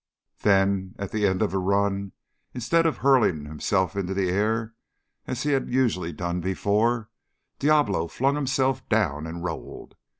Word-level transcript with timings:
Then, 0.41 0.95
at 0.97 1.11
the 1.11 1.27
end 1.27 1.43
of 1.43 1.53
a 1.53 1.59
run, 1.59 2.13
instead 2.55 2.87
of 2.87 2.97
hurling 2.97 3.45
himself 3.45 3.95
into 3.95 4.15
the 4.15 4.29
air 4.31 4.73
as 5.27 5.43
he 5.43 5.51
had 5.51 5.69
usually 5.69 6.11
done 6.11 6.39
before, 6.41 7.11
Diablo 7.59 8.07
flung 8.07 8.33
himself 8.33 8.89
down 8.89 9.27
and 9.27 9.43
rolled. 9.43 9.93